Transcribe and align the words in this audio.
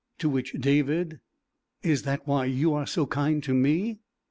To 0.17 0.29
which 0.29 0.53
David: 0.53 1.19
"Is 1.83 2.01
that 2.01 2.25
why 2.25 2.45
you 2.45 2.73
are 2.73 2.87
so 2.87 3.05
kind 3.05 3.43
to 3.43 3.53
me?" 3.53 3.99